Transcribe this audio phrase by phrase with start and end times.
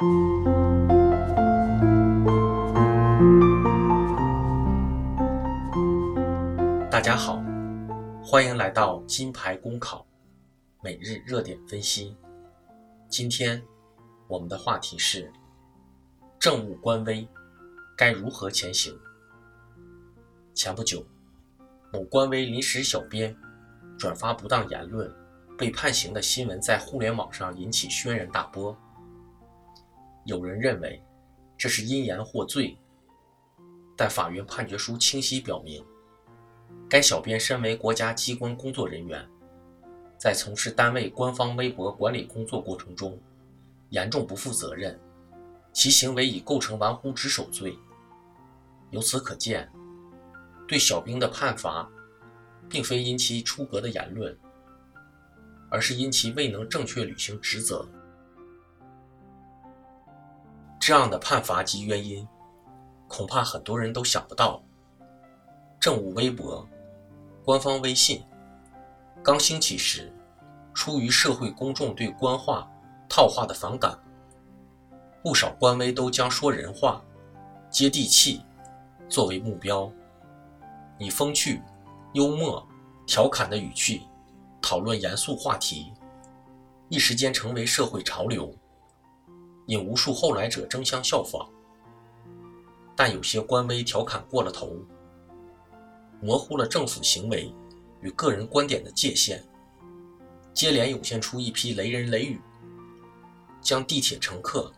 [0.00, 0.06] 大
[7.02, 7.42] 家好，
[8.24, 10.06] 欢迎来到金牌公考
[10.82, 12.16] 每日热点分析。
[13.10, 13.62] 今天
[14.26, 15.30] 我们的话题是：
[16.38, 17.28] 政务官微
[17.94, 18.98] 该如何前行？
[20.54, 21.04] 前不久，
[21.92, 23.36] 某官微临时小编
[23.98, 25.14] 转发不当言论
[25.58, 28.74] 被判刑的新闻在互联网上引起轩然大波。
[30.24, 31.02] 有人认为
[31.56, 32.76] 这是因言获罪，
[33.96, 35.84] 但法院判决书清晰表明。
[36.88, 39.26] 该小编身为国家机关工作人员，
[40.18, 43.18] 在从事单位官方微博管理工作过程中，
[43.90, 44.98] 严重不负责任，
[45.72, 47.76] 其行为已构成玩忽职守罪。
[48.90, 49.70] 由此可见，
[50.66, 51.88] 对小兵的判罚，
[52.68, 54.36] 并非因其出格的言论，
[55.70, 57.88] 而是因其未能正确履行职责。
[60.90, 62.26] 这样的判罚及原因，
[63.06, 64.60] 恐怕很多人都想不到。
[65.78, 66.66] 政务微博。
[67.44, 68.24] 官方微信
[69.22, 70.12] 刚兴起时，
[70.74, 72.68] 出于社会公众对官话、
[73.08, 73.96] 套话的反感，
[75.22, 77.00] 不少官微都将说人话、
[77.70, 78.44] 接地气
[79.08, 79.88] 作为目标，
[80.98, 81.62] 以风趣、
[82.14, 82.66] 幽默、
[83.06, 84.02] 调侃的语气
[84.60, 85.92] 讨论严肃话题，
[86.88, 88.52] 一时间成为社会潮流，
[89.70, 91.48] 引无数后来者争相效仿。
[92.96, 94.76] 但有些官微调侃过了头。
[96.20, 97.50] 模糊了政府行为
[98.02, 99.42] 与个人观点的界限，
[100.52, 102.38] 接连涌现出一批雷人雷语，
[103.62, 104.70] 将地铁乘客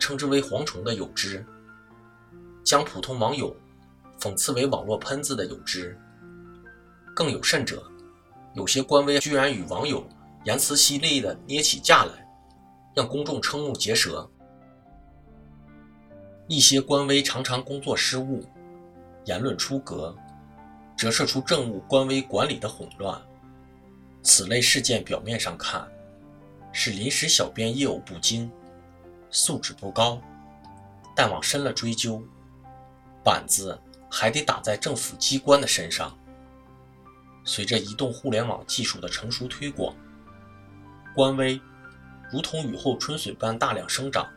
[0.00, 1.46] 称之为蝗虫的有之，
[2.64, 3.54] 将普通网友
[4.18, 5.96] 讽刺为网络喷子的有之，
[7.14, 7.84] 更有甚者，
[8.54, 10.04] 有些官微居然与网友
[10.44, 12.26] 言辞犀利的捏起架来，
[12.94, 14.28] 让公众瞠目结舌。
[16.48, 18.44] 一些官微常常工作失误，
[19.24, 20.16] 言论出格。
[20.96, 23.18] 折射出政务官微管理的混乱。
[24.22, 25.88] 此类事件表面上看，
[26.72, 28.52] 是临时小编业务不精，
[29.30, 30.20] 素质不高，
[31.16, 32.22] 但往深了追究，
[33.24, 36.14] 板子还得打在政府机关的身上。
[37.46, 39.96] 随着移动互联网技术的成熟推广，
[41.14, 41.58] 官微
[42.32, 44.28] 如同雨后春笋般大量生长。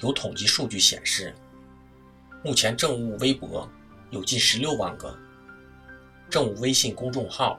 [0.00, 1.34] 有统计数据显示，
[2.44, 3.68] 目前政务微博。
[4.10, 5.18] 有近十六万个
[6.30, 7.58] 政务微信公众号，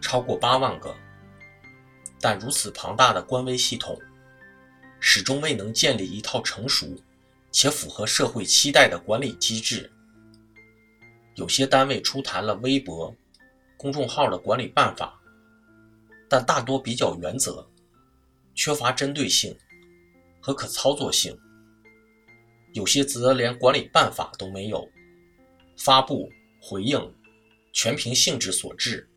[0.00, 0.94] 超过八万个，
[2.22, 4.00] 但如此庞大的官微系统，
[4.98, 6.96] 始终未能建立一套成熟
[7.52, 9.92] 且符合社会期待的管理机制。
[11.34, 13.14] 有些单位出台了微博
[13.76, 15.20] 公众号的管理办法，
[16.30, 17.64] 但大多比较原则，
[18.54, 19.56] 缺乏针对性
[20.40, 21.34] 和可操作性；
[22.72, 24.88] 有些则连管理办法都没有。
[25.76, 27.14] 发布回应，
[27.72, 29.08] 全凭性质所致。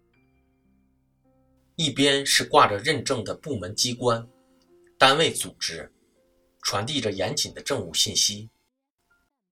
[1.76, 4.28] 一边是挂着认证的部门机关、
[4.98, 5.92] 单位组织，
[6.64, 8.50] 传递着严谨的政务信息；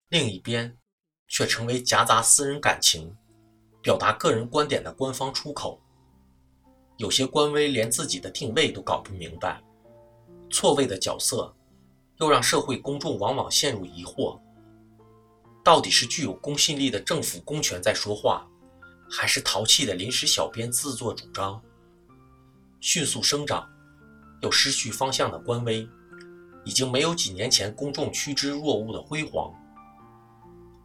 [0.08, 0.76] 另一边
[1.28, 3.16] 却成为夹杂私人感情、
[3.80, 5.80] 表达个人观点的官方出口。
[6.98, 9.62] 有些官微连自己的定位都搞不明白，
[10.56, 11.54] 错位的角色，
[12.16, 14.40] 又让社会公众往往陷入疑惑。
[15.62, 18.48] 到底是具有公信力的政府公权在说话，
[19.10, 21.60] 还是淘气的临时小编自作主张？
[22.80, 23.68] 迅速生长
[24.40, 25.86] 又失去方向的官微，
[26.64, 29.52] 已经没有几年前公众趋之若鹜的辉煌，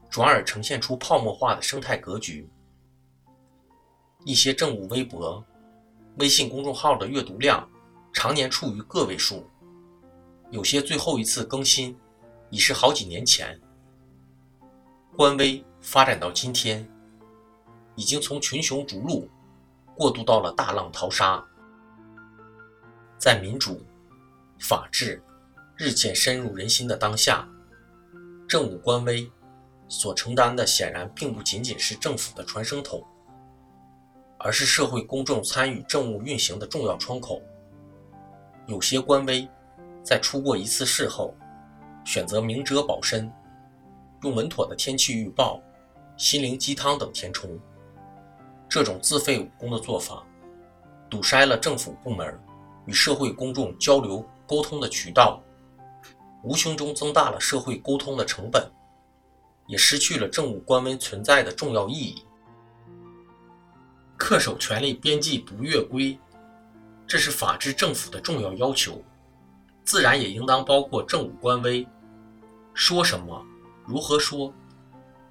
[0.09, 2.49] 转而呈现出泡沫化的生态格局。
[4.25, 5.41] 一些政务微博、
[6.17, 7.65] 微信公众号的阅读量
[8.11, 9.47] 常年处于个位数，
[10.51, 11.97] 有些最后一次更新
[12.50, 13.59] 已是好几年前。
[15.16, 16.88] 官微发展到今天，
[17.95, 19.29] 已经从群雄逐鹿
[19.95, 21.44] 过渡到了大浪淘沙。
[23.17, 23.81] 在民主、
[24.59, 25.23] 法治
[25.78, 27.48] 日渐深入人心的当下，
[28.48, 29.31] 政务官微
[29.88, 33.01] 所承担的显然并不仅仅是政府的传声筒，
[34.38, 37.42] 而是社会公众参与政务运行的重要窗口。
[38.68, 39.48] 有些官微
[40.03, 41.36] 在出过一次事后，
[42.03, 43.31] 选择明哲保身。
[44.24, 45.59] 用稳妥的天气预报、
[46.15, 47.59] 心灵鸡汤等填充，
[48.69, 50.24] 这种自废武功的做法，
[51.09, 52.39] 堵塞了政府部门
[52.86, 55.42] 与社会公众交流沟通的渠道，
[56.44, 58.71] 无形中增大了社会沟通的成本，
[59.65, 62.24] 也失去了政务官微存在的重要意义。
[64.19, 66.15] 恪守权力边际不越规，
[67.07, 69.03] 这是法治政府的重要要求。
[69.83, 71.88] 自然也应当包括政务官微。
[72.74, 73.45] 说什么，
[73.86, 74.54] 如何说，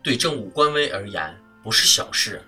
[0.02, 2.42] 对政务官微而言不是小事，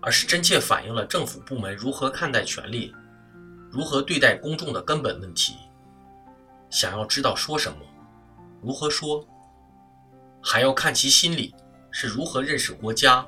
[0.00, 2.94] 而是真切反映了政府部门如何看待权力、
[3.70, 5.56] 如何对待公众的根本问题。
[6.70, 7.78] 想要知道说什么，
[8.62, 9.26] 如何说，
[10.42, 11.54] 还要看其心里
[11.90, 13.26] 是如何认识国家、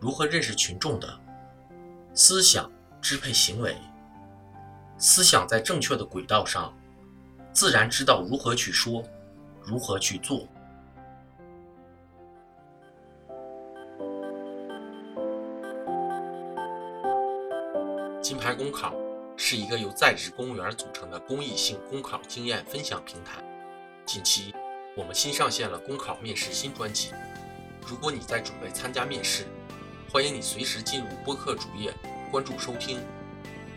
[0.00, 1.20] 如何认识群众的。
[2.14, 3.76] 思想支配行为，
[4.98, 6.72] 思想在正确的轨道上，
[7.54, 9.02] 自然知道如何去说。
[9.62, 10.46] 如何去做？
[18.20, 18.92] 金牌公考
[19.36, 23.42] 是一个由在职公务员组成的公益性公考经验分享平台。
[24.04, 24.54] 近期，
[24.96, 27.12] 我们新上线了公考面试新专辑。
[27.86, 29.46] 如果你在准备参加面试，
[30.12, 31.94] 欢迎你随时进入播客主页
[32.30, 33.00] 关注收听，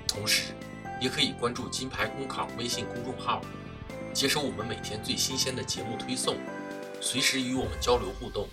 [0.06, 0.52] 同时
[1.00, 3.40] 也可以关注金牌公考微信公众号。
[4.18, 6.38] 接收我们每天最新鲜的节目推送，
[7.00, 8.48] 随时与我们交流互动。